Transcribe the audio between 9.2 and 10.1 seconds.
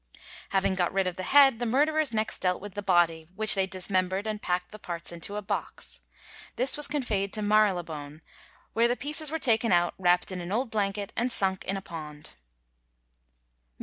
were taken out,